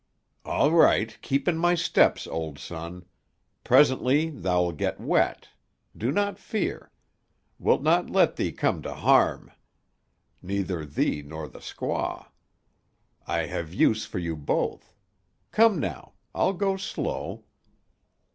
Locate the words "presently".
3.63-4.31